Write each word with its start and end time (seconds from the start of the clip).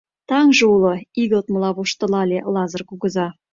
—Таҥже 0.29 0.65
уло,- 0.75 0.93
игылтмыла 1.21 1.69
воштылале 1.77 2.39
Лазыр 2.53 2.81
кугыза. 2.89 3.27